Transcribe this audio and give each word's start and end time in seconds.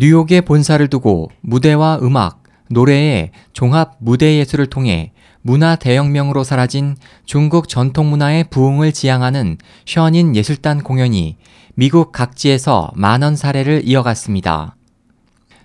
뉴욕에 0.00 0.40
본사를 0.40 0.88
두고 0.88 1.30
무대와 1.42 1.98
음악, 2.00 2.42
노래의 2.70 3.32
종합 3.52 3.96
무대 3.98 4.38
예술을 4.38 4.64
통해 4.64 5.12
문화 5.42 5.76
대혁명으로 5.76 6.42
사라진 6.42 6.96
중국 7.26 7.68
전통 7.68 8.08
문화의 8.08 8.44
부흥을 8.44 8.92
지향하는 8.92 9.58
션인 9.84 10.36
예술단 10.36 10.84
공연이 10.84 11.36
미국 11.74 12.12
각지에서 12.12 12.92
만원 12.94 13.36
사례를 13.36 13.82
이어갔습니다. 13.84 14.74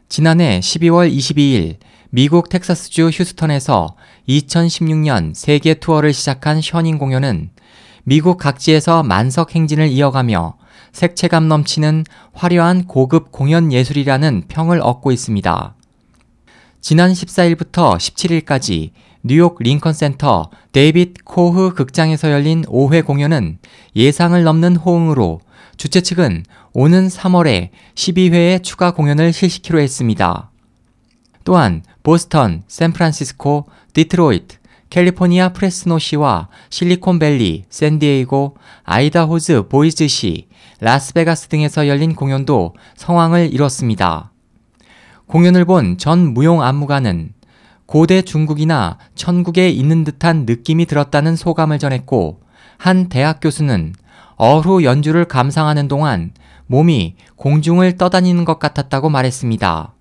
지난해 0.10 0.60
12월 0.60 1.10
22일 1.10 1.78
미국 2.10 2.50
텍사스주 2.50 3.12
휴스턴에서 3.14 3.96
2016년 4.28 5.34
세계 5.34 5.76
투어를 5.76 6.12
시작한 6.12 6.60
션인 6.62 6.98
공연은 6.98 7.52
미국 8.04 8.38
각지에서 8.38 9.02
만석 9.02 9.56
행진을 9.56 9.88
이어가며 9.88 10.58
색채감 10.96 11.50
넘치는 11.50 12.06
화려한 12.32 12.86
고급 12.86 13.34
공연 13.34 13.74
예술이라는 13.74 14.46
평을 14.48 14.80
얻고 14.82 15.12
있습니다. 15.12 15.76
지난 16.80 17.12
14일부터 17.12 17.98
17일까지 17.98 18.92
뉴욕 19.22 19.58
링컨 19.60 19.92
센터 19.92 20.50
데이빗 20.72 21.26
코흐 21.26 21.74
극장에서 21.74 22.32
열린 22.32 22.64
5회 22.64 23.06
공연은 23.06 23.58
예상을 23.94 24.42
넘는 24.42 24.78
호응으로 24.78 25.42
주최 25.76 26.00
측은 26.00 26.46
오는 26.72 27.08
3월에 27.10 27.72
12회의 27.96 28.64
추가 28.64 28.92
공연을 28.92 29.34
실시키로 29.34 29.82
했습니다. 29.82 30.50
또한 31.44 31.84
보스턴, 32.04 32.64
샌프란시스코, 32.68 33.66
디트로이트, 33.92 34.60
캘리포니아 34.90 35.50
프레스노시와 35.50 36.48
실리콘밸리, 36.70 37.66
샌디에이고, 37.70 38.56
아이다호주 38.84 39.68
보이즈시, 39.68 40.48
라스베가스 40.82 41.48
등에서 41.48 41.88
열린 41.88 42.16
공연도 42.16 42.74
성황을 42.96 43.54
이뤘습니다. 43.54 44.32
공연을 45.28 45.66
본 45.66 45.98
전 45.98 46.34
무용 46.34 46.62
안무가는 46.62 47.34
고대 47.86 48.22
중국이나 48.22 48.98
천국에 49.16 49.70
있는 49.70 50.04
듯한 50.04 50.46
느낌이 50.46 50.86
들었다는 50.86 51.36
소감을 51.36 51.80
전했고, 51.80 52.42
한 52.78 53.10
대학 53.10 53.40
교수는 53.40 53.94
얼후 54.36 54.84
연주를 54.84 55.26
감상하는 55.26 55.88
동안 55.88 56.32
몸이 56.68 57.16
공중을 57.36 57.98
떠다니는 57.98 58.44
것 58.44 58.60
같았다고 58.60 59.10
말했습니다. 59.10 59.94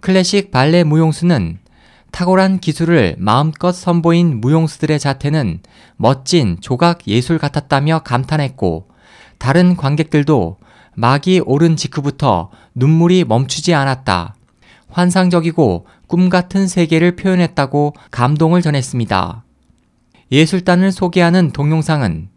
클래식 0.00 0.50
발레 0.50 0.84
무용수는 0.84 1.58
탁월한 2.10 2.60
기술을 2.60 3.16
마음껏 3.18 3.72
선보인 3.72 4.40
무용수들의 4.40 4.98
자태는 5.00 5.60
멋진 5.96 6.58
조각 6.60 7.08
예술 7.08 7.38
같았다며 7.38 8.00
감탄했고, 8.04 8.88
다른 9.44 9.76
관객들도 9.76 10.56
막이 10.94 11.42
오른 11.44 11.76
직후부터 11.76 12.48
눈물이 12.74 13.24
멈추지 13.24 13.74
않았다. 13.74 14.36
환상적이고 14.88 15.86
꿈 16.06 16.30
같은 16.30 16.66
세계를 16.66 17.14
표현했다고 17.14 17.92
감동을 18.10 18.62
전했습니다. 18.62 19.44
예술단을 20.32 20.92
소개하는 20.92 21.50
동영상은 21.50 22.30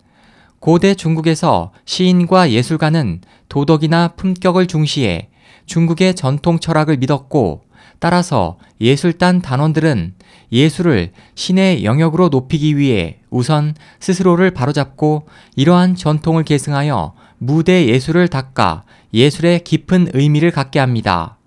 고대 0.60 0.96
중국에서 0.96 1.72
시인과 1.86 2.52
예술가는 2.52 3.22
도덕이나 3.48 4.10
품격을 4.18 4.68
중시해 4.68 5.30
중국의 5.66 6.14
전통 6.14 6.60
철학을 6.60 6.98
믿었고 6.98 7.62
따라서 8.00 8.58
예술단 8.80 9.42
단원들은 9.42 10.14
예술을 10.52 11.12
신의 11.36 11.84
영역으로 11.84 12.30
높이기 12.30 12.78
위해 12.78 13.20
우선 13.30 13.76
스스로를 14.00 14.52
바로잡고 14.52 15.28
이러한 15.56 15.96
전통을 15.96 16.44
계승하여 16.44 17.14
무대 17.38 17.88
예술을 17.88 18.28
닦아 18.28 18.84
예술의 19.14 19.64
깊은 19.64 20.10
의미를 20.14 20.52
갖게 20.52 20.80
합니다. 20.80 21.38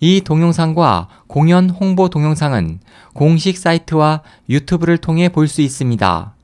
이 0.00 0.20
동영상과 0.20 1.08
공연 1.26 1.70
홍보 1.70 2.08
동영상은 2.08 2.80
공식 3.14 3.56
사이트와 3.56 4.22
유튜브를 4.48 4.98
통해 4.98 5.28
볼 5.28 5.48
수 5.48 5.62
있습니다. 5.62 6.34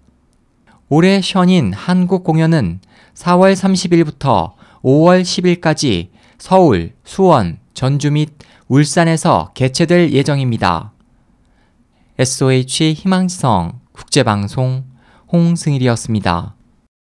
올해 0.88 1.21
션인 1.22 1.72
한국 1.72 2.22
공연은 2.22 2.81
4월 3.15 3.54
30일부터 3.54 4.53
5월 4.82 5.22
10일까지 5.22 6.09
서울, 6.38 6.92
수원, 7.04 7.59
전주 7.75 8.10
및 8.10 8.31
울산에서 8.69 9.50
개최될 9.55 10.12
예정입니다. 10.12 10.93
SOH 12.19 12.93
희망지성 12.93 13.81
국제방송 13.93 14.84
홍승일이었습니다. 15.33 16.55